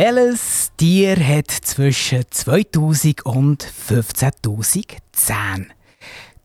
[0.00, 5.66] Welches Tier hat zwischen 2000 und 15.000 Zähne?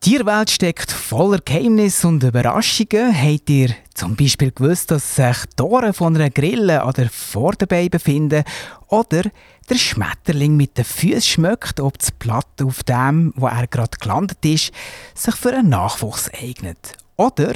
[0.03, 3.15] Die Tierwelt steckt voller Geheimnisse und Überraschungen.
[3.15, 8.43] Habt ihr zum Beispiel gewusst, dass sich die von einer Grille an der Vorderbein befinden?
[8.87, 9.21] Oder
[9.69, 14.43] der Schmetterling mit den Füßen schmeckt, ob das Blatt auf dem, wo er gerade gelandet
[14.43, 14.71] ist,
[15.13, 16.93] sich für einen Nachwuchs eignet?
[17.17, 17.53] Oder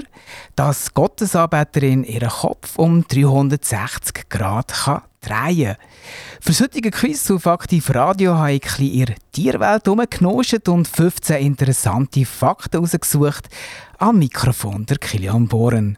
[0.55, 5.86] dass Gottesanbeterin ihren Kopf um 360 Grad kann drehen kann.
[6.41, 11.38] Für das heutige Quiz auf Aktiv Radio habe ich in ihre Tierwelt herumgenoscht und 15
[11.38, 13.47] interessante Fakten herausgesucht.
[13.97, 15.97] Am Mikrofon der Kilian Bohren.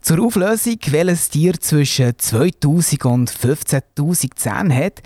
[0.00, 5.02] Zur Auflösung, welches Tier zwischen 2000 und 15.000 Zähnen hat,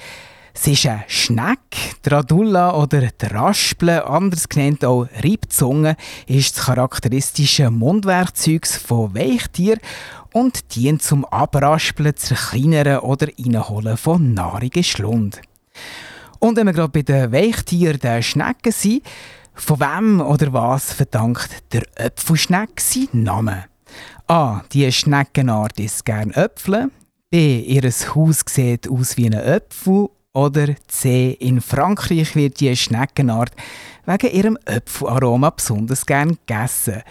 [0.58, 1.58] es ist ein Schneck,
[2.02, 9.80] die Radulla oder der Raspel, anders genannt auch Reibzunge, ist das charakteristische Mundwerkzeug von Weichtieren
[10.36, 15.40] und dient zum Abraspeln, zerkleinern oder Reinholen von nahrige Schlund.
[16.40, 19.02] Und wenn wir gerade bei den Weichtieren, den Schnecken sind,
[19.54, 23.64] von wem oder was verdankt der Öpfelschneck seinen Namen?
[24.26, 24.60] A.
[24.72, 26.90] Die Schneckenart isst gern Äpfel.
[27.30, 27.60] B.
[27.60, 30.10] Ihr Haus sieht aus wie ein Äpfel.
[30.34, 31.30] Oder C.
[31.30, 33.52] In Frankreich wird die Schneckenart
[34.04, 37.02] wegen ihrem Äpfelaroma besonders gern gegessen.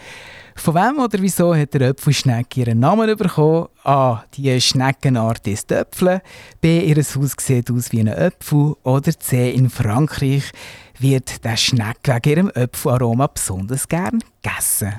[0.56, 3.68] Von wem oder wieso hat der Äpfelschnecke ihren Namen bekommen?
[3.84, 4.24] A.
[4.34, 6.20] Die Schneckenart ist Äpfel.
[6.60, 6.80] B.
[6.80, 8.74] Ihr Haus sieht aus wie ein Äpfel.
[8.82, 9.50] Oder C.
[9.52, 10.50] In Frankreich
[10.98, 14.94] wird der Schneck wegen ihrem Äpfelaroma besonders gern gegessen.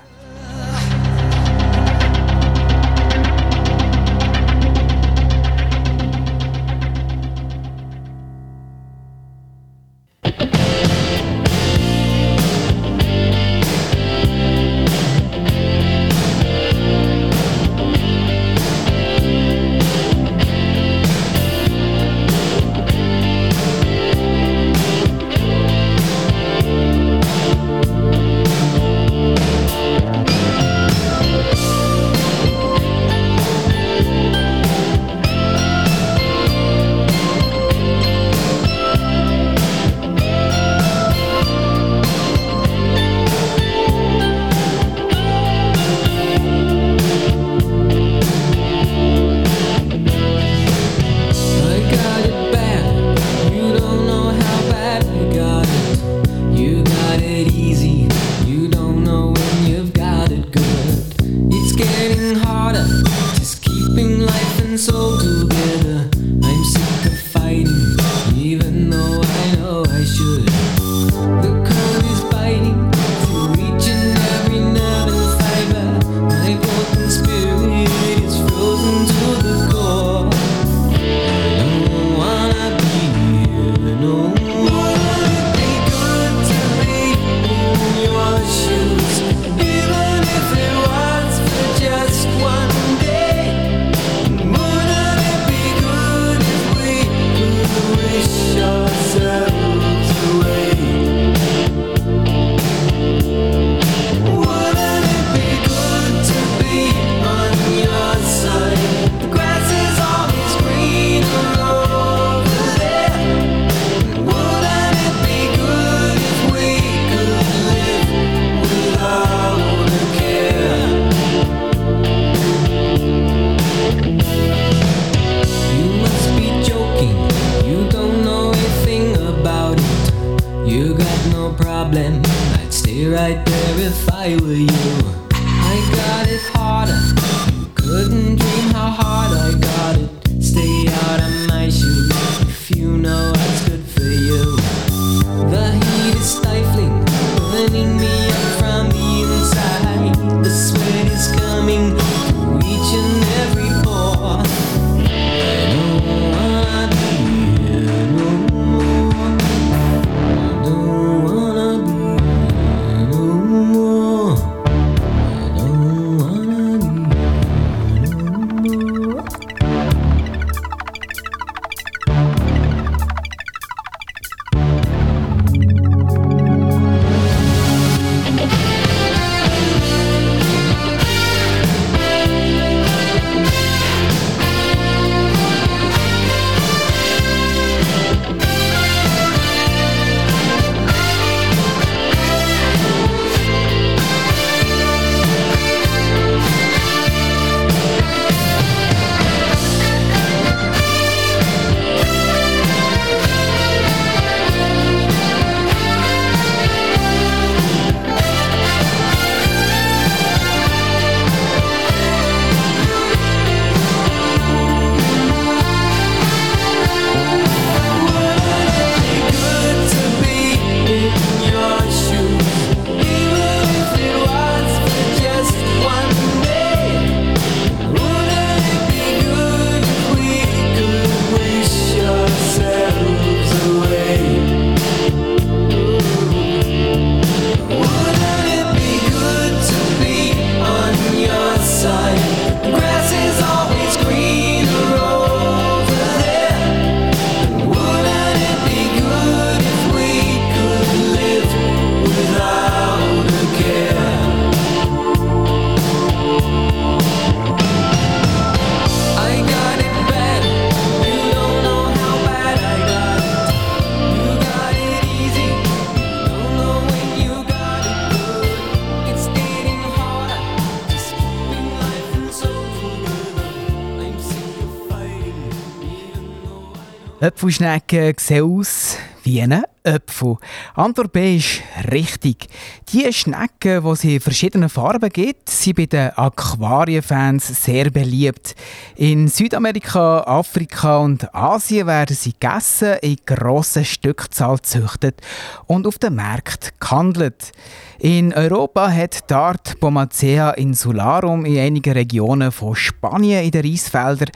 [277.48, 280.36] Äpfelschnecken sehen aus wie ein Äpfel.
[280.76, 282.48] Antwort B ist richtig.
[282.92, 288.54] Die Schnecken, die es in verschiedenen Farben gibt, sind bei den Aquarienfans sehr beliebt.
[288.98, 295.22] In Südamerika, Afrika und Asien werden sie gegessen, in grosser Stückzahl gezüchtet
[295.68, 297.54] und auf den Märkten gehandelt.
[298.00, 304.32] In Europa hat die Art Pomacea insularum in einigen Regionen von Spanien in den Reisfeldern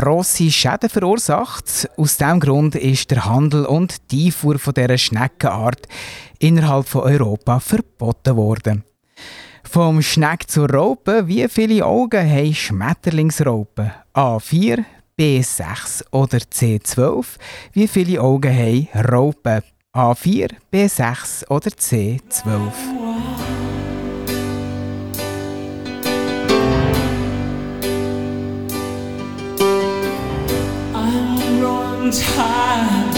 [0.00, 1.88] grosse Schäden verursacht.
[1.96, 5.88] Aus diesem Grund ist der Handel und die Einfuhr von dieser Schneckenart
[6.38, 8.84] innerhalb von Europa verboten worden.
[9.64, 13.90] Vom Schneck zur Raupe, wie viele Augen haben Schmetterlingsraupen?
[14.14, 14.84] A4,
[15.18, 17.24] B6 oder C12?
[17.72, 19.62] Wie viele Augen haben Raupen?
[19.94, 23.55] A4, B6 oder C12?
[32.12, 33.14] Time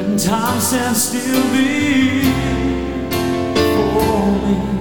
[0.00, 1.42] and time stands still
[3.54, 4.71] before me.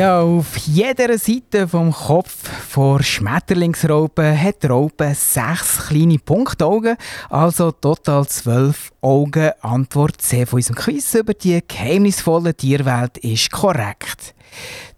[0.00, 6.96] Ja, auf jeder Seite vom Kopf von Schmetterlingsraupen hat die Raupe sechs kleine Punktaugen,
[7.28, 9.50] also total zwölf Augen.
[9.60, 14.34] Antwort C von unserem Quiz über die geheimnisvolle Tierwelt ist korrekt.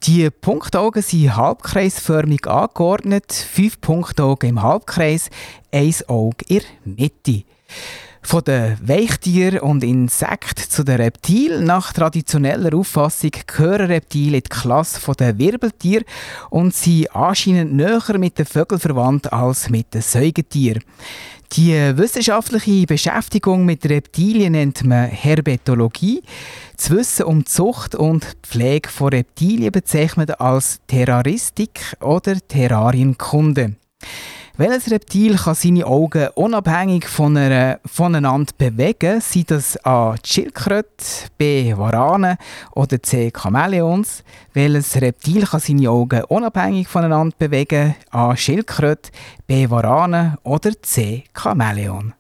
[0.05, 5.31] Die Punktaugen sind halbkreisförmig angeordnet, fünf Punktaugen im Halbkreis,
[5.73, 7.43] ein Auge in der Mitte.
[8.25, 11.65] Von den Weichtieren und Insekten zu den Reptilen.
[11.65, 16.05] Nach traditioneller Auffassung gehören Reptilien in die Klasse der Wirbeltiere
[16.49, 20.83] und sind anscheinend näher mit den Vögeln verwandt als mit den Säugetieren.
[21.55, 26.23] Die wissenschaftliche Beschäftigung mit Reptilien nennt man Herpetologie.
[26.77, 33.75] Das Wissen um die Zucht und Pflege von Reptilien bezeichnet man als Terroristik oder Terrarienkunde.
[34.59, 39.23] Welches Reptil kann seine Augen unabhängig voneinander bewegen?
[39.23, 40.15] Sind das A.
[40.23, 41.05] Schildkröte,
[41.39, 41.75] B.
[41.75, 42.37] Warane
[42.75, 43.33] oder C.
[43.35, 44.23] Chamäleons?
[44.53, 47.95] Welches Reptil kann seine Augen unabhängig voneinander bewegen?
[48.11, 48.37] A.
[48.37, 49.11] Schildkröte,
[49.47, 49.71] B.
[49.71, 51.25] Warane oder C.
[51.35, 52.13] Chamäleon?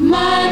[0.00, 0.43] My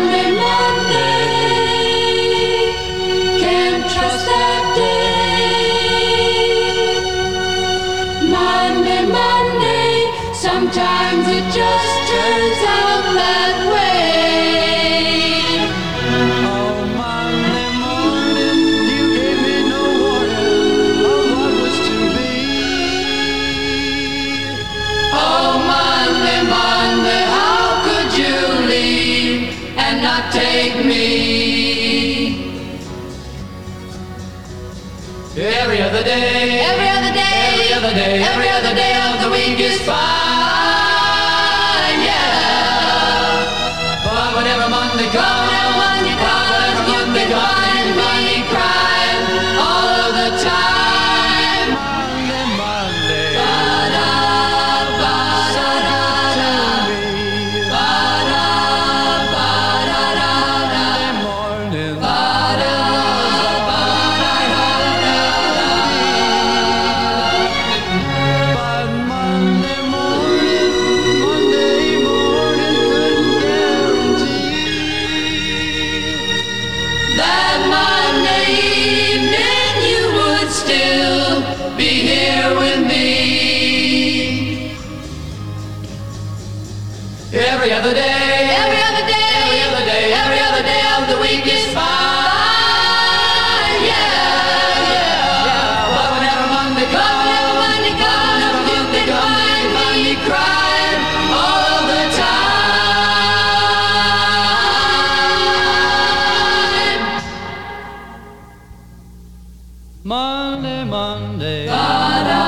[110.63, 111.67] Monday, Monday.
[111.67, 112.43] Ba-da,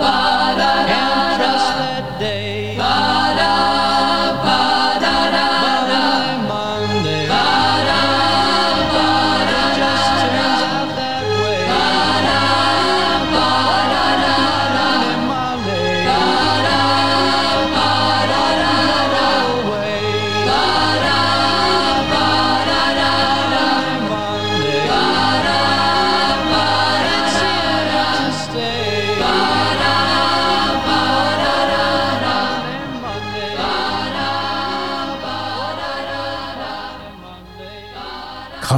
[0.00, 1.17] ba-da-da.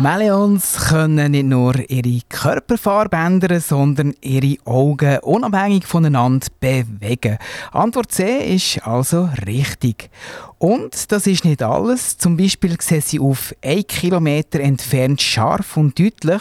[0.03, 7.37] Chamäleons können nicht nur ihre Körperfarbe ändern, sondern ihre Augen unabhängig voneinander bewegen.
[7.71, 10.09] Antwort C ist also richtig.
[10.57, 12.17] Und das ist nicht alles.
[12.17, 16.41] Zum Beispiel sehen sie auf 1 Kilometer entfernt scharf und deutlich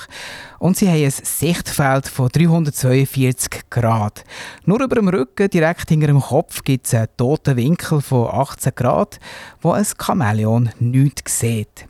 [0.59, 4.23] und sie haben ein Sichtfeld von 342 Grad.
[4.63, 8.71] Nur über dem Rücken, direkt hinter dem Kopf, gibt es einen toten Winkel von 18
[8.73, 9.19] Grad,
[9.59, 11.89] wo ein Chamäleon nichts sieht.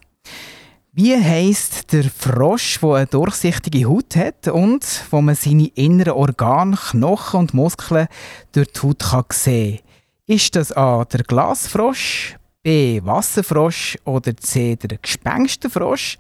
[1.01, 6.75] Wie heisst der Frosch, der eine durchsichtige Haut hat und wo man seine inneren Organe,
[6.75, 8.09] Knochen und Muskeln
[8.51, 10.35] durch die Haut kann sehen kann?
[10.35, 16.17] Ist das A der Glasfrosch, B Wasserfrosch oder C der Gespensterfrosch?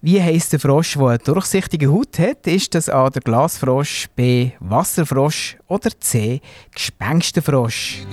[0.00, 2.46] Wie heisst der Frosch, der eine durchsichtige Haut hat?
[2.46, 6.40] Ist das A der Glasfrosch, B Wasserfrosch oder C
[6.72, 8.06] Gespensterfrosch?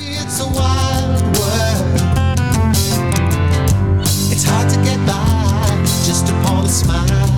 [4.33, 4.82] It's
[6.73, 7.32] smile.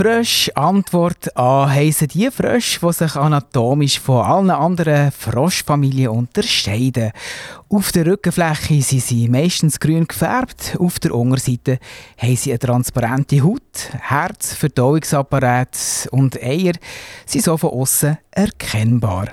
[0.00, 7.12] Glasfrösche, Antwort A, heissen die Frösche, die sich anatomisch von allen anderen Froschfamilien unterscheiden.
[7.68, 11.78] Auf der Rückenfläche sind sie meistens grün gefärbt, auf der Unterseite
[12.16, 16.72] haben sie eine transparente Haut, Herz, Verdauungsapparat und Eier
[17.26, 19.28] sind so von außen erkennbar.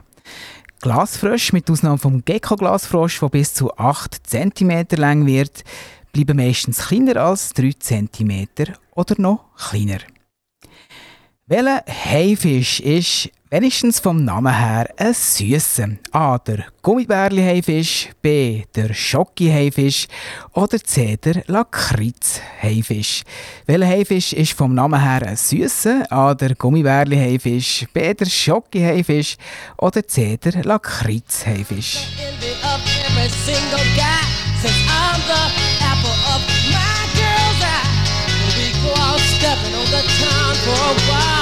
[0.81, 5.63] Glasfrösche, mit Ausnahme vom Gecko-Glasfrosch, der bis zu 8 cm lang wird,
[6.11, 8.47] bleiben meistens kleiner als 3 cm
[8.95, 9.99] oder noch kleiner.
[11.49, 15.91] Welcher Haifisch ist wenigstens vom Namen her ein süßer?
[16.11, 16.37] A.
[16.39, 18.63] Der Gummibärli-Haifisch, B.
[18.75, 20.09] Der Schocki-Haifisch
[20.51, 21.15] oder C.
[21.15, 23.23] Der Lakritz-Haifisch?
[23.65, 26.11] Welcher Haifisch ist vom Namen her ein süßer?
[26.11, 26.33] A.
[26.33, 28.13] Der Gummibärli-Haifisch, B.
[28.13, 29.37] Der Schocki-Haifisch
[29.77, 30.35] oder C.
[30.35, 32.07] Der Lakritz-Haifisch?
[40.67, 41.36] for a while.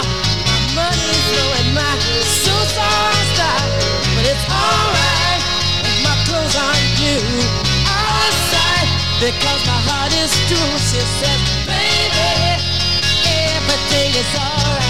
[4.36, 5.42] It's alright
[5.88, 7.24] if my clothes aren't new.
[7.88, 8.90] Outside
[9.24, 10.72] because my heart is true.
[10.90, 12.32] She says, baby,
[13.56, 14.85] everything is alright.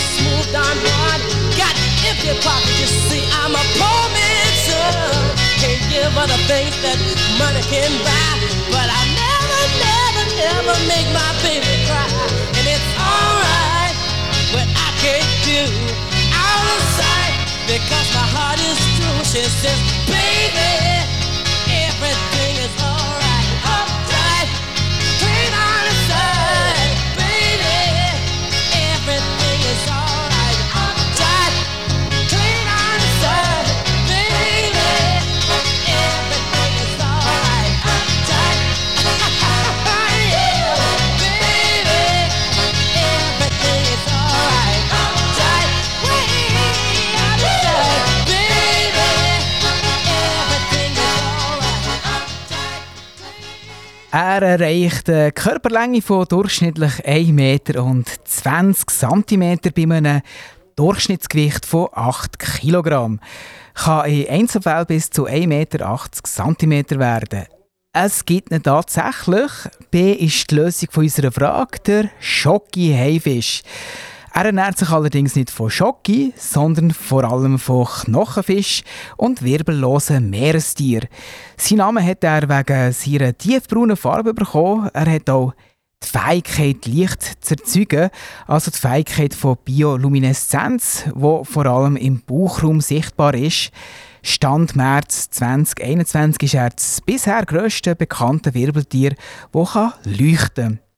[0.00, 1.20] Hero or smooth Don Juan.
[1.56, 1.74] Got
[2.08, 5.36] empty pockets, you see, I'm a poor man's son.
[5.60, 6.98] Can't give other things that
[7.38, 8.32] money can buy,
[8.72, 12.08] but I never, never, never make my baby cry.
[12.56, 13.94] And it's alright
[14.52, 15.60] what I can't do
[16.32, 17.34] out of sight
[17.66, 19.20] because my heart is true.
[19.24, 21.04] She says, baby,
[21.68, 22.29] everything
[54.12, 60.22] Er erreicht eine Körperlänge von durchschnittlich 1 Meter und 20 cm bei einem
[60.74, 63.18] Durchschnittsgewicht von 8 kg.
[63.74, 67.44] Kann in Einzelfällen bis zu 1,80 Meter cm werden.
[67.92, 69.52] Es gibt ihn tatsächlich.
[69.92, 73.62] B ist die Lösung unserer Frage, der Schocki-Haifisch.
[74.32, 78.82] Er ernährt sich allerdings nicht von Schocki, sondern vor allem von Knochenfisch
[79.16, 81.08] und wirbellosen Meerestieren.
[81.56, 84.88] Sein Name hat er wegen seiner tiefbraunen Farbe bekommen.
[84.92, 85.52] Er hat auch
[86.02, 88.10] die Fähigkeit, Licht zu erzeugen,
[88.46, 93.70] also die Fähigkeit von Biolumineszenz, wo vor allem im Bauchraum sichtbar ist.
[94.22, 99.14] Stand März 2021 ist er das bisher grösste bekannte Wirbeltier,
[99.52, 100.89] das leuchten kann.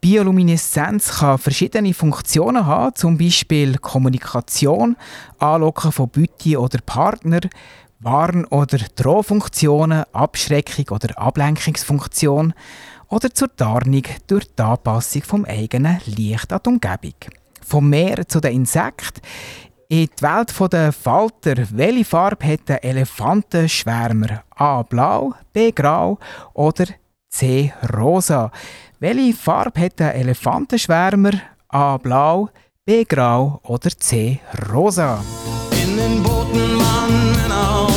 [0.00, 4.96] Biolumineszenz kann verschiedene Funktionen haben, zum Beispiel Kommunikation,
[5.38, 7.40] Anlocken von Beute oder Partner,
[8.00, 12.54] Warn- oder Drohfunktionen, Abschreckung oder Ablenkungsfunktion
[13.08, 17.14] oder zur Tarnung durch die Anpassung vom eigenen Licht an die Umgebung.
[17.66, 19.20] Vom Meer zu den Insekten.
[19.90, 24.44] In die Welt der Falter, welche Farbe hat der Elefantenschwärmer?
[24.50, 24.82] A.
[24.82, 25.72] Blau, B.
[25.72, 26.18] Grau
[26.52, 26.84] oder
[27.30, 27.72] C.
[27.96, 28.52] Rosa?
[29.00, 31.30] Welche Farbe hat der Elefantenschwärmer?
[31.68, 31.98] A.
[31.98, 32.48] Blau,
[32.84, 33.04] B.
[33.04, 34.40] Grau oder C.
[34.72, 35.22] Rosa?
[35.70, 37.87] In den Booten waren Männer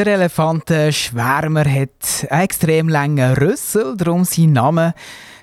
[0.00, 4.94] Der Elefantenschwärmer hat einen extrem langen Rüssel, darum sein Name.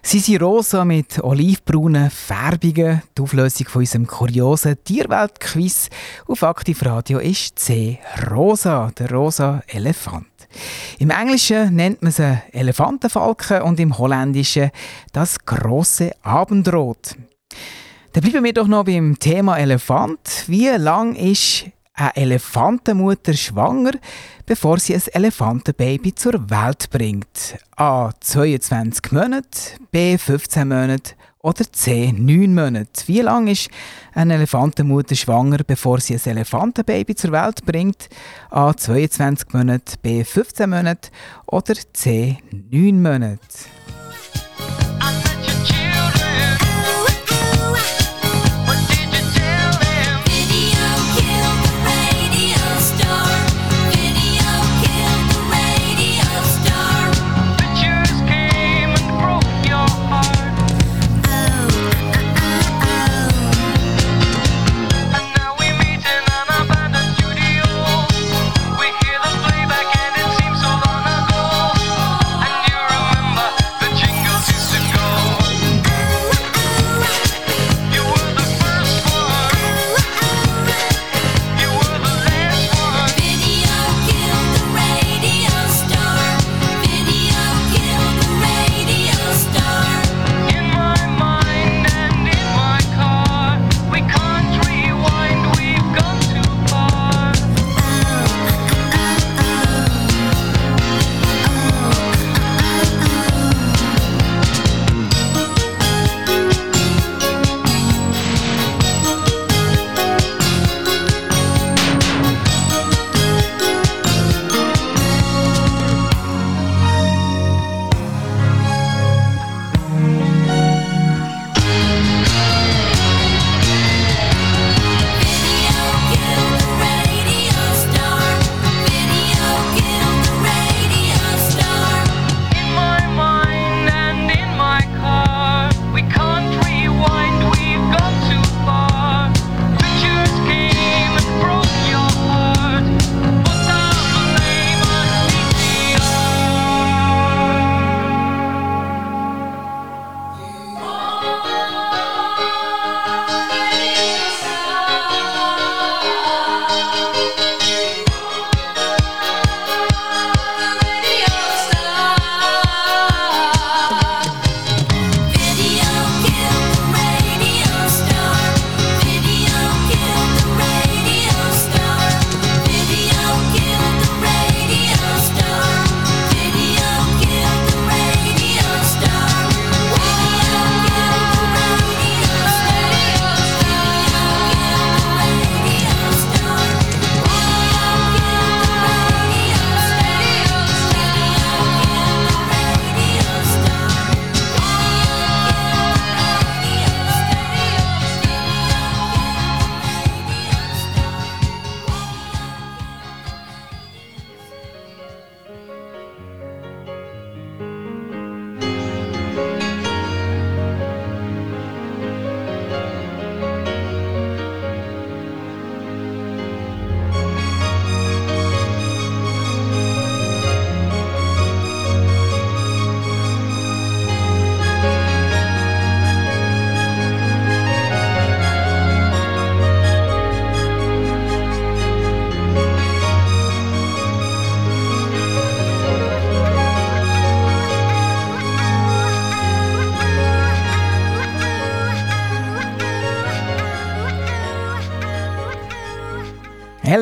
[0.02, 3.04] Sie sind rosa mit olivbraunen Färbungen.
[3.16, 5.92] Die Auflösung von unserem kuriosen Tierweltquiz
[6.26, 8.00] auf Aktiv Radio ist C.
[8.32, 10.26] Rosa, der rosa Elefant.
[10.98, 14.72] Im Englischen nennt man sie Elefantenfalken und im Holländischen
[15.14, 17.16] das große Abendrot.
[18.14, 20.46] Dann bleiben wir doch noch beim Thema Elefant.
[20.48, 21.66] Wie lang ist
[21.98, 23.94] eine Elefantenmutter schwanger,
[24.46, 27.58] bevor sie ein Elefantenbaby zur Welt bringt.
[27.76, 28.12] A.
[28.20, 29.60] 22 Monate,
[29.92, 30.18] B.
[30.18, 32.14] 15 Monate oder C.
[32.16, 33.08] 9 Monate.
[33.08, 33.70] Wie lange ist
[34.14, 38.10] eine Elefantenmutter schwanger, bevor sie ein Elefantenbaby zur Welt bringt?
[38.52, 38.74] A.
[38.76, 40.24] 22 Monate, B.
[40.24, 41.10] 15 Monate
[41.48, 42.38] oder C.
[42.52, 43.40] 9 Monate.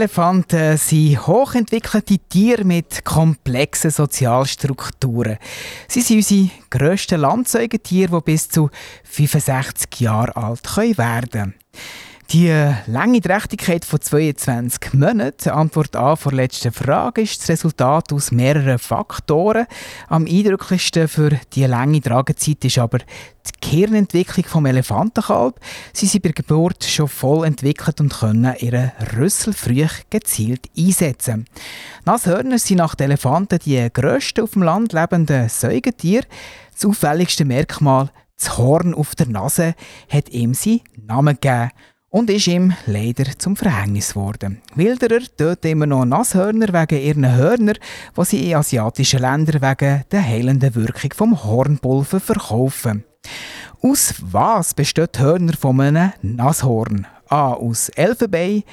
[0.06, 5.40] Elefanten sind hochentwickelte Tiere mit komplexen Sozialstrukturen.
[5.88, 8.70] Sie sind unsere grössten Landsäugetiere, die bis zu
[9.06, 11.54] 65 Jahre alt werden können.
[12.32, 12.52] Die
[12.88, 18.80] lange Trächtigkeit von 22 Monaten, Antwort A vor letzten Frage, ist das Resultat aus mehreren
[18.80, 19.68] Faktoren.
[20.08, 25.60] Am eindrücklichsten für die lange Tragezeit ist aber die Gehirnentwicklung vom Elefantenkalb.
[25.94, 31.46] Sie sind bei der Geburt schon voll entwickelt und können ihren Rüssel früh gezielt einsetzen.
[32.06, 36.26] Nashörner sind nach den Elefanten die grössten auf dem Land lebenden Säugetiere.
[36.74, 39.76] Das auffälligste Merkmal, das Horn auf der Nase,
[40.10, 41.70] hat ihm seinen Namen gegeben.
[42.16, 44.62] Und ist ihm leider zum Verhängnis geworden.
[44.74, 47.74] Wilderer töten immer noch Nasshörner wegen ihren Hörner,
[48.18, 53.04] die sie in asiatischen Ländern wegen der heilenden Wirkung vom Hornpulver verkaufen.
[53.82, 57.06] Aus was besteht Hörner von einem Nasshorn?
[57.28, 57.52] A.
[57.52, 58.64] Aus Elfenbein,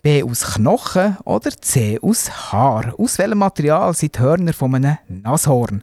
[0.00, 0.22] B.
[0.22, 1.98] Aus Knochen oder C.
[2.00, 2.94] Aus Haar?
[2.96, 5.82] Aus welchem Material sind die Hörner von einem Nashorn?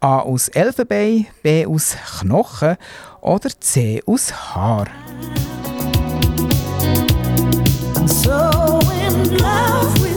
[0.00, 0.18] A.
[0.18, 1.66] Aus Elfenbein, B.
[1.66, 2.76] Aus Knochen
[3.20, 4.02] oder C.
[4.04, 4.88] Aus Haar?
[8.08, 10.07] So in love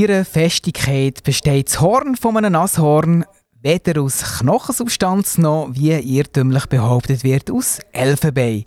[0.00, 3.26] Seiner Festigkeit besteht das Horn von einem Nashorn
[3.60, 8.64] weder aus Knochensubstanz noch, wie irrtümlich behauptet wird, aus Elfenbein.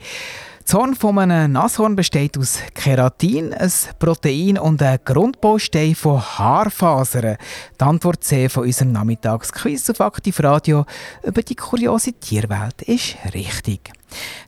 [0.63, 7.38] Das Horn von einem Nashorn besteht aus Keratin, ein Protein und ein Grundbaustein von Haarfasern.
[7.80, 10.86] Die Antwort C von unserem Nachmittagsquiz auf Aktiv Radio
[11.24, 13.91] über die kuriose Tierwelt ist richtig.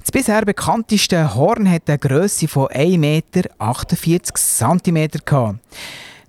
[0.01, 5.57] Das bisher bekannteste Horn hat eine Größe von 1,48 Meter.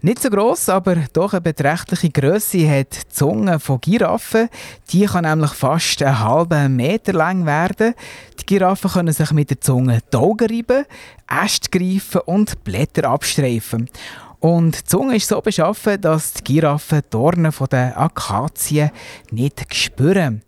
[0.06, 4.48] Nicht so gross, aber doch eine beträchtliche Größe hat die Zunge von Giraffen.
[4.92, 7.92] Die kann nämlich fast einen halben Meter lang werden.
[8.38, 10.84] Die Giraffen können sich mit der Zunge die Augen reiben,
[11.28, 13.90] Äste greifen und Blätter abstreifen.
[14.38, 18.92] Und die Zunge ist so beschaffen, dass die Giraffen die Dornen der Akazien
[19.32, 20.42] nicht spüren.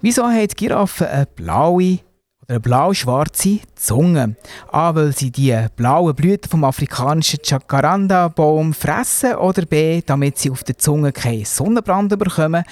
[0.00, 2.00] Wieso hat die Giraffe eine blaue
[2.48, 4.36] eine blau-schwarze Zunge.
[4.70, 10.62] A, weil sie die blauen Blüten vom afrikanischen Jacaranda-Baum fressen oder B, damit sie auf
[10.62, 12.64] der Zunge keinen Sonnenbrand bekommen.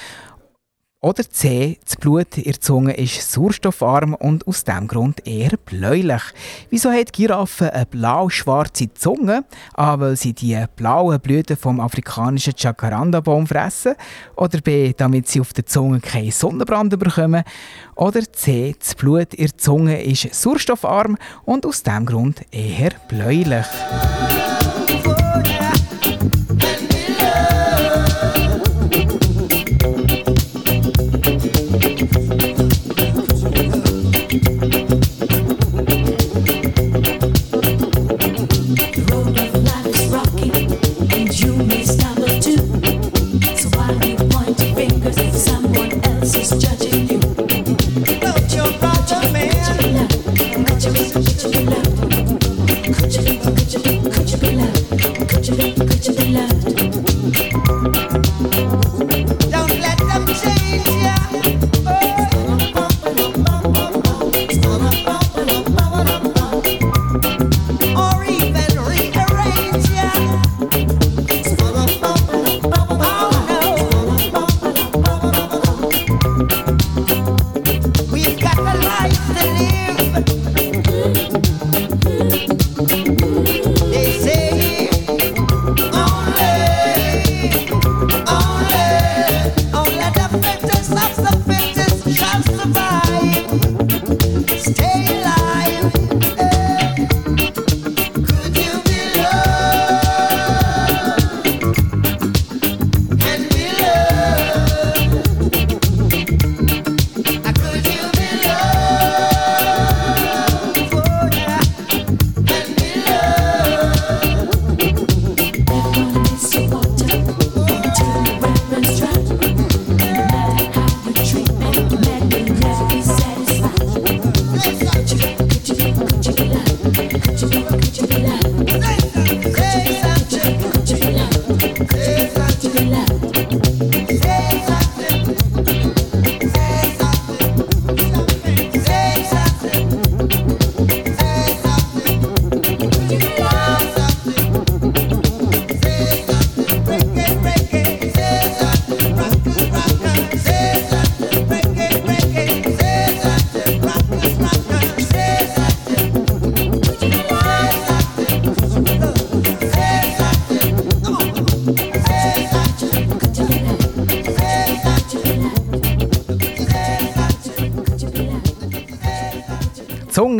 [1.05, 6.23] Oder C, das Blut in der Zunge ist sauerstoffarm und aus diesem Grund eher bläulich.
[6.71, 9.45] Wieso hat Giraffe eine blau-schwarze Zunge?
[9.75, 13.97] A, weil sie die blauen Blüten vom afrikanischen Jacaranda-Baum fressen.
[14.35, 17.45] Oder B, damit sie auf der Zunge keinen Sonnenbrand bekommen.
[17.97, 23.67] Oder C, das Blut in der Zunge ist sauerstoffarm und aus diesem Grund eher bläulich.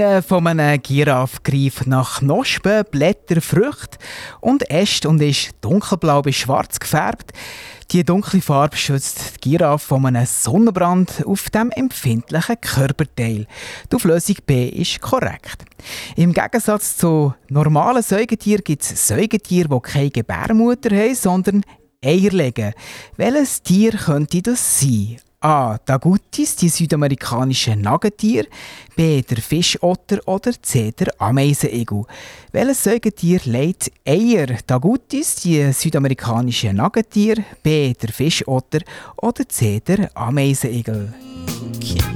[0.05, 3.97] Zunge von einem Giraffe greift nach Knospen, Blätter, Früchten
[4.43, 7.33] und Äste und ist dunkelblau bis schwarz gefärbt.
[7.91, 13.47] Die dunkle Farbe schützt die Giraffe von einem Sonnenbrand auf dem empfindlichen Körperteil.
[13.91, 15.65] Die Auflösung B ist korrekt.
[16.17, 21.63] Im Gegensatz zu normalen Säugetieren gibt es Säugetiere, die keine Gebärmutter haben, sondern
[22.05, 22.75] Eier legen.
[23.17, 25.17] Welches Tier könnte das sein?
[25.45, 25.76] A.
[25.84, 28.47] Dagutis, die südamerikanischen Nagetier,
[28.97, 29.20] B.
[29.20, 30.90] der Fischotter oder C.
[30.90, 32.07] der Ameisenigel.
[32.51, 34.57] Welches Säugetier legt Eier?
[34.66, 37.92] Dagutis, die südamerikanischen Nagetier, B.
[37.92, 38.80] der Fischotter
[39.18, 39.80] oder C.
[39.80, 41.12] der Ameisenigel.
[41.53, 42.14] Relax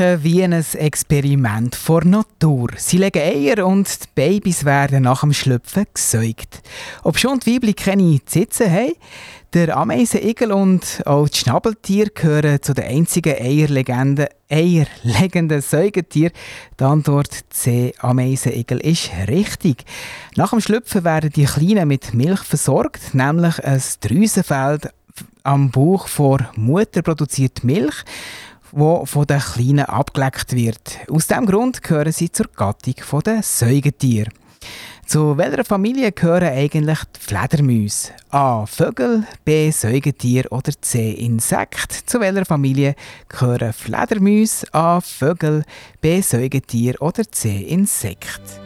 [0.00, 2.70] wirken wie ein Experiment vor Natur.
[2.76, 6.62] Sie legen Eier und die Babys werden nach dem Schlüpfen gesäugt.
[7.02, 8.92] Ob schon die Weibchen keine Zitzen haben,
[9.52, 16.32] der Ameisenigel und auch die Schnabeltiere gehören zu den einzigen eierlegenden, eierlegenden Säugetieren.
[16.78, 19.84] Die Antwort C, Ameisenigel, ist richtig.
[20.36, 24.90] Nach dem Schlüpfen werden die Kleinen mit Milch versorgt, nämlich ein Drüsenfeld
[25.42, 28.04] am Bauch vor Mutter produziert Milch
[28.72, 30.98] wo von den Kleinen abgeleckt wird.
[31.10, 34.30] Aus diesem Grund gehören sie zur Gattung der Säugetiere.
[35.10, 38.12] Zu welcher Familie gehören eigentlich die Fledermäuse?
[38.30, 38.64] A.
[38.64, 39.72] Vögel, B.
[39.72, 41.10] Säugetier oder C.
[41.10, 41.92] Insekt?
[42.06, 42.94] Zu welcher Familie
[43.28, 44.66] gehören Fledermäuse?
[44.72, 45.00] A.
[45.00, 45.64] Vögel,
[46.00, 46.20] B.
[46.20, 47.62] Säugetier oder C.
[47.62, 48.60] Insekt?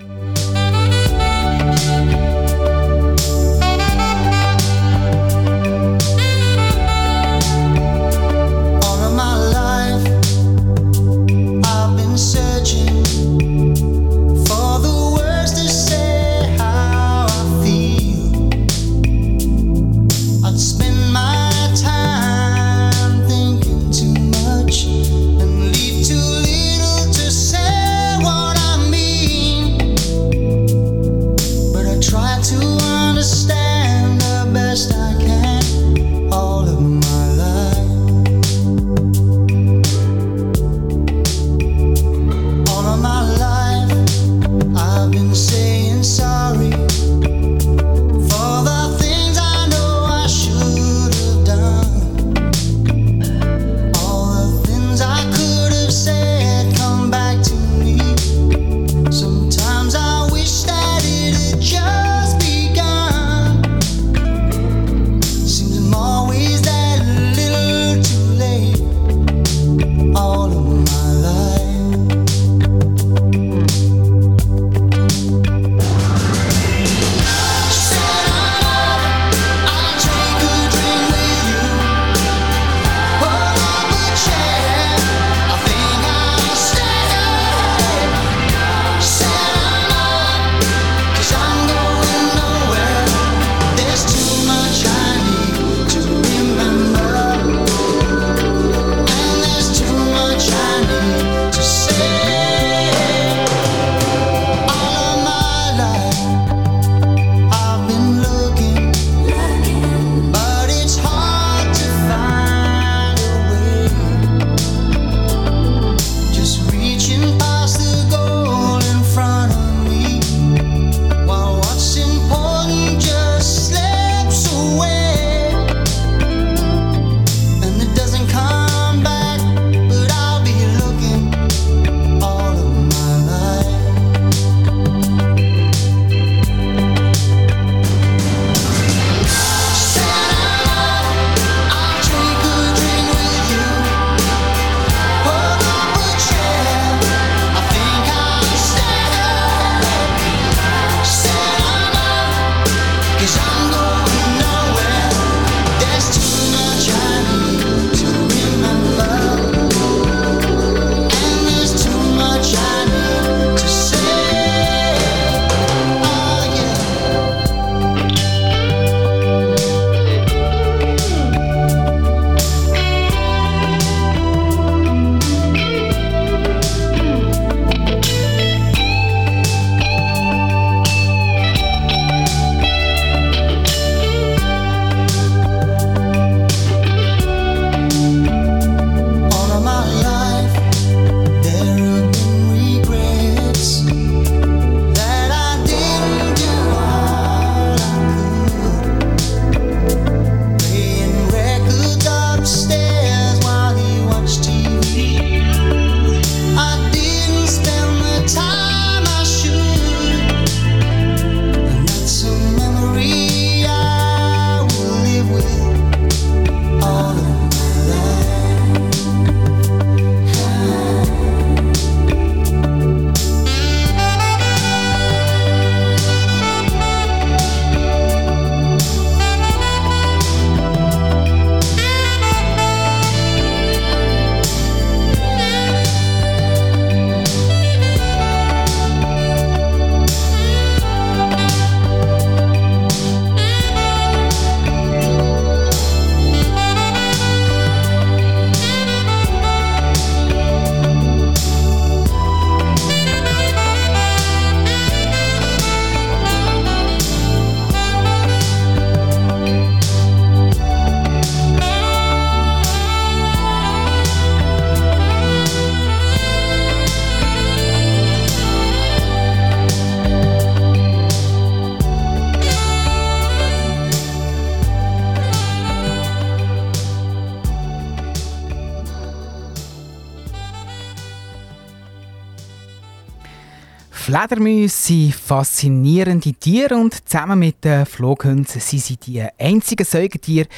[284.26, 290.48] Fledermäuse sind faszinierende Tiere und zusammen mit den Flughünden sind sie die einzigen Säugetiere,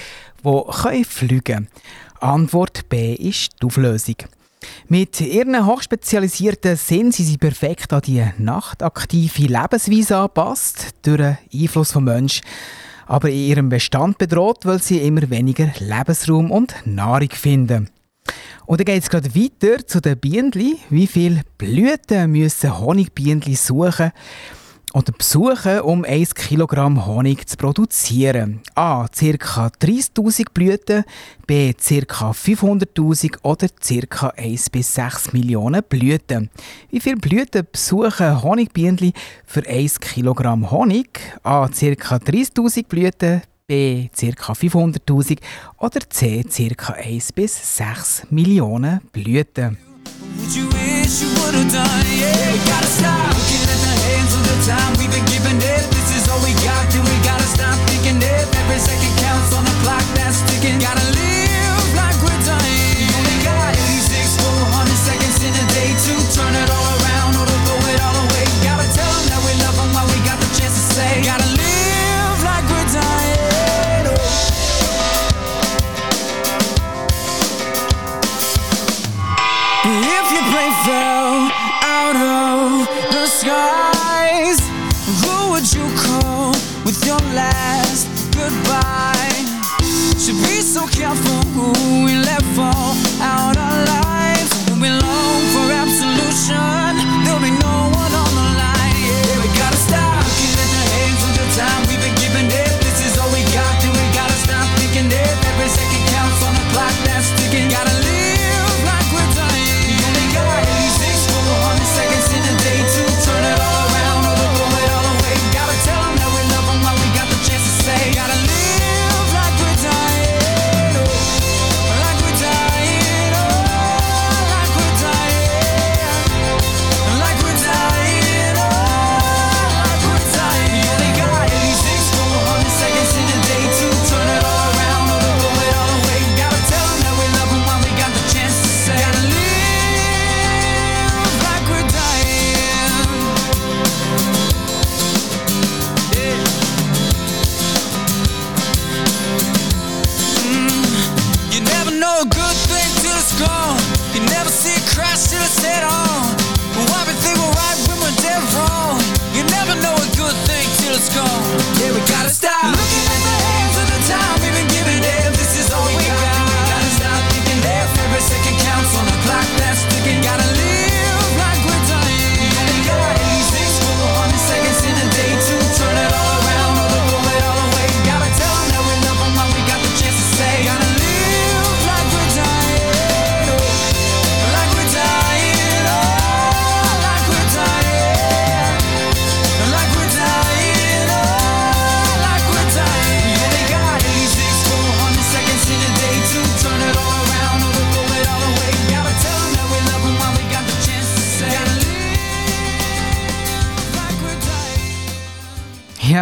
[0.45, 1.69] die fliegen können.
[2.21, 4.14] Antwort B ist die Auflösung.
[4.89, 11.89] Mit ihren hochspezialisierten Sinn sind sie perfekt an die nachtaktive Lebensweise angepasst, durch den Einfluss
[11.89, 12.47] des Menschen,
[13.07, 17.91] aber in ihrem Bestand bedroht, weil sie immer weniger Lebensraum und Nahrung finden.
[18.67, 20.79] Und dann geht es gerade weiter zu den Bienen.
[20.91, 24.12] Wie viele Blüten müssen Honigbienen suchen?
[24.97, 28.62] oder besuchen, um 1 Kilogramm Honig zu produzieren.
[28.75, 29.07] A.
[29.09, 29.67] Ca.
[29.67, 31.05] 30.000 Blüten,
[31.47, 31.75] B.
[31.75, 32.31] Ca.
[32.31, 34.29] 500.000 oder ca.
[34.29, 36.49] 1 bis 6 Millionen Blüten.
[36.91, 39.12] Wie viele Blüten besuchen Honigbienen
[39.45, 41.21] für 1 Kilogramm Honig?
[41.43, 41.69] A.
[41.69, 42.17] Ca.
[42.17, 44.09] 30.000 Blüten, B.
[44.14, 44.53] Ca.
[44.53, 45.39] 500.000
[45.79, 46.45] oder C.
[46.77, 46.93] Ca.
[46.93, 49.77] 1 bis 6 Millionen Blüten.
[50.39, 50.77] What you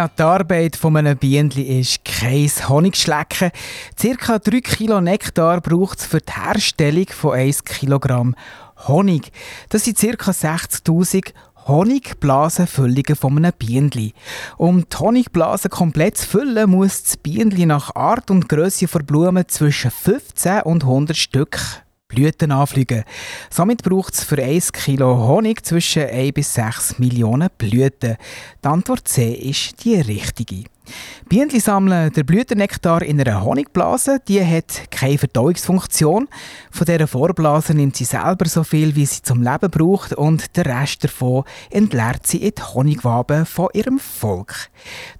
[0.07, 3.51] die Arbeit von einem ist kein Honigschlecken.
[3.99, 8.35] Circa 3 Kilo Nektar braucht es für die Herstellung von 1 Kilogramm
[8.87, 9.31] Honig.
[9.69, 11.33] Das sind circa 60.000
[11.67, 14.13] Honigblasenfüllungen von einem Bienenli.
[14.57, 19.47] Um die Honigblasen komplett zu füllen, muss das Bienenli nach Art und Größe der Blumen
[19.47, 21.59] zwischen 15 und 100 Stück
[22.15, 23.03] Blüten anfliegen.
[23.49, 28.15] Somit braucht es für 1 Kilo Honig zwischen 1 bis 6 Millionen Blüten.
[28.63, 30.63] Die Antwort C ist die richtige.
[31.27, 34.19] Bienen sammeln den Blütennektar in einer Honigblase.
[34.27, 36.27] Die hat keine Verdauungsfunktion.
[36.71, 40.65] Von dieser Vorblase nimmt sie selber so viel, wie sie zum Leben braucht und den
[40.65, 44.69] Rest davon entleert sie in die Honigwaben von ihrem Volk.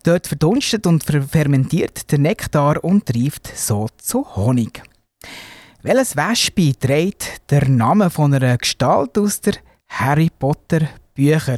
[0.03, 4.83] Dort verdunstet und fermentiert der Nektar und reift so zu Honig.
[5.85, 9.53] Welches Wespe trägt der Name von einer Gestalt aus der
[9.87, 10.79] Harry Potter
[11.13, 11.57] Bücher?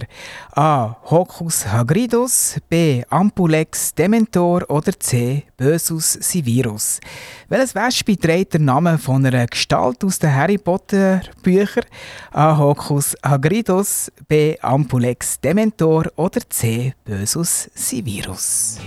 [0.52, 0.98] A.
[1.06, 3.04] Hoccus Hagridus, B.
[3.10, 5.46] Ampulex Dementor oder C.
[5.56, 7.00] Bösus Sivirus?
[7.48, 11.84] Welches Wespe trägt der Name von einer Gestalt aus den Harry Potter Bücher?
[12.34, 12.58] A.
[12.58, 14.60] Hoccus Hagridus, B.
[14.60, 16.94] Ampulex Dementor oder C.
[17.06, 18.78] Bösus Sivirus?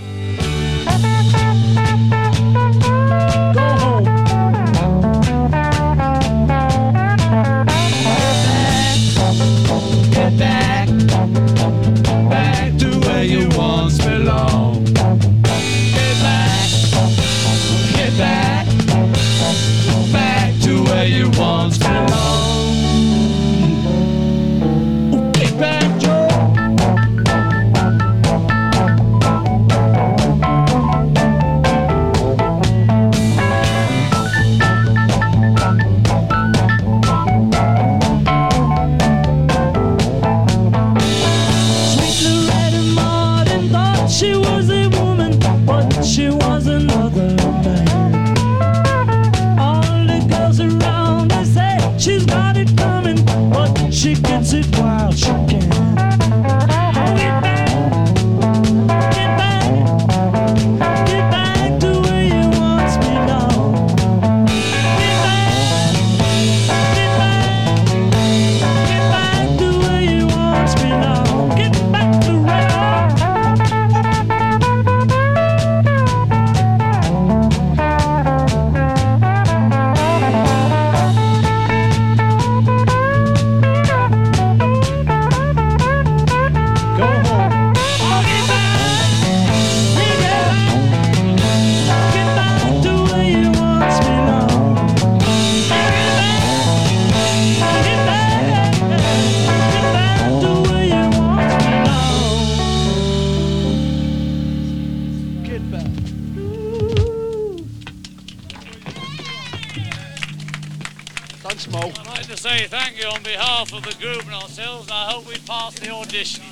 [113.98, 116.44] The ourselves, and I hope we pass the audition.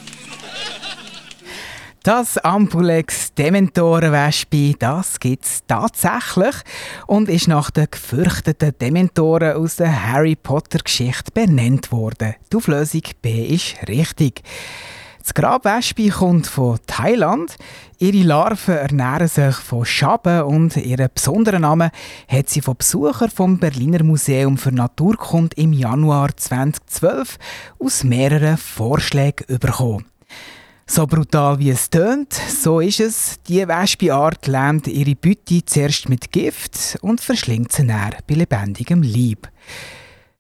[2.03, 6.55] Das Ampulex Dementorenwespe, das gibt's tatsächlich
[7.07, 12.37] und ist nach den gefürchteten Dementoren aus der Harry Potter Geschichte benannt worden.
[12.51, 14.43] Die Auflösung B ist richtig.
[15.29, 17.59] Das Grabwespe kommt von Thailand.
[17.99, 21.91] Ihre Larven ernähren sich von Schaben und ihren besonderen Namen
[22.29, 27.39] hat sie von Besuchern vom Berliner Museum für Naturkunde im Januar 2012
[27.79, 30.07] aus mehreren Vorschlägen bekommen.
[30.87, 33.39] So brutal wie es tönt, so ist es.
[33.49, 39.47] Die Wespenart lähmt ihre Beute zuerst mit Gift und verschlingt sie näher bei lebendigem Leib.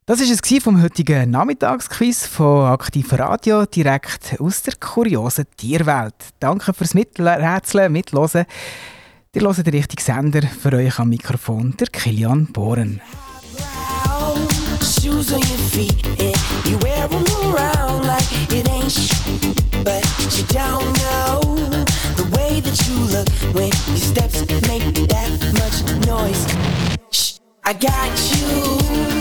[0.08, 6.14] Das ist es vom heutigen Nachmittagsquiz von Aktiv Radio, direkt aus der kuriosen Tierwelt.
[6.40, 8.46] Danke fürs Miträtseln, Mitlosen.
[9.34, 13.02] Ihr hört den richtigen Sender für euch am Mikrofon, der Kilian Bohren.
[27.66, 29.17] I got you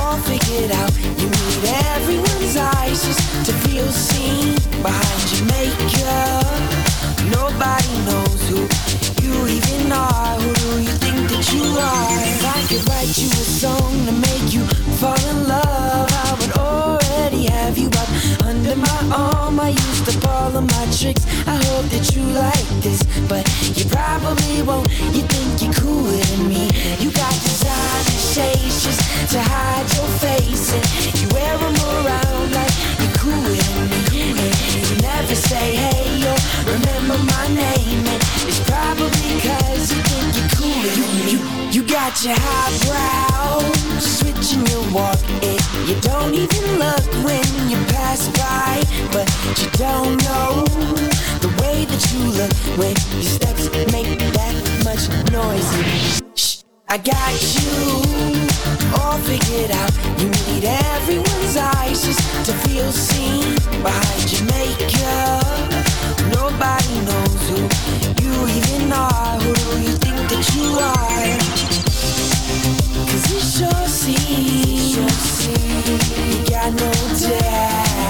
[0.00, 0.92] all figured out.
[1.18, 1.64] You need
[1.94, 6.62] everyone's eyes just to feel seen behind makeup.
[7.30, 8.60] Nobody knows who
[9.22, 10.36] you even are.
[10.40, 12.18] Who do you think that you are?
[12.32, 14.64] If I could write you a song to make you
[15.00, 18.10] fall in love, I would already have you up
[18.44, 19.60] under my arm.
[19.60, 21.24] I used up all my tricks.
[21.46, 23.44] I hope that you like this, but
[23.76, 24.88] you probably won't.
[25.14, 26.64] You think you're cooler than me.
[26.98, 32.74] You got designer shades just to hide your face, and you wear them around like
[32.98, 33.12] you're
[33.52, 33.58] me.
[34.42, 34.52] And
[34.90, 40.52] you never say hey or remember my name, and it's probably cause you think you're
[40.82, 41.30] than me.
[41.32, 43.60] You, you got your highbrow,
[44.00, 49.28] switching your walk, and you don't even look when you pass by, but
[49.60, 50.64] you don't know
[51.40, 54.54] the way that you look when your steps make that
[54.84, 56.31] much noise.
[56.92, 57.72] I got you
[59.00, 59.90] all figured out.
[60.20, 65.72] You need everyone's eyes just to feel seen behind your makeup.
[66.36, 67.64] Nobody knows who
[68.20, 69.40] you even are.
[69.40, 71.38] Who do you think that you are?
[73.08, 76.92] Cause it sure seems you got no
[77.24, 78.02] doubt.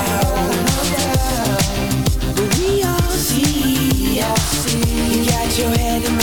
[2.34, 6.21] But we all see you got your head in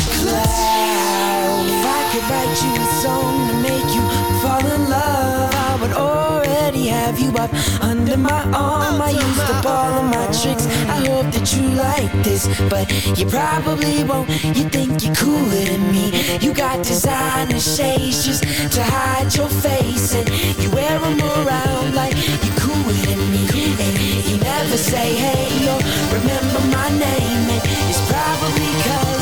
[2.20, 4.04] could write you a song to make you
[4.42, 7.52] fall in love, I would already have you up
[7.82, 9.02] under my arm.
[9.02, 10.66] I used up all of my tricks.
[10.96, 12.86] I hope that you like this, but
[13.18, 14.30] you probably won't.
[14.58, 16.38] You think you're cooler than me.
[16.40, 18.44] You got designer shades just
[18.76, 20.28] to hide your face, and
[20.62, 23.44] you wear them around like you're cooler than me.
[23.86, 23.96] And
[24.28, 25.80] you never say hey or
[26.18, 29.19] remember my name, and it's probably cause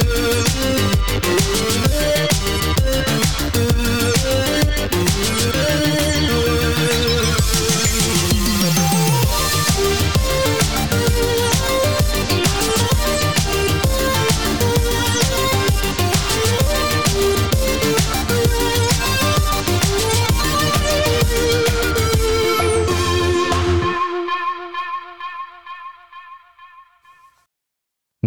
[0.00, 1.87] Ooh.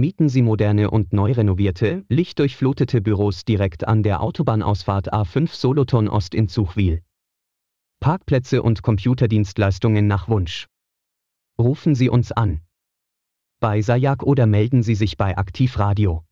[0.01, 6.33] Mieten Sie moderne und neu renovierte, lichtdurchflutete Büros direkt an der Autobahnausfahrt A5 Solothurn Ost
[6.33, 7.03] in Zuchwil.
[7.99, 10.65] Parkplätze und Computerdienstleistungen nach Wunsch.
[11.59, 12.61] Rufen Sie uns an.
[13.59, 16.23] Bei Sajak oder melden Sie sich bei Aktivradio.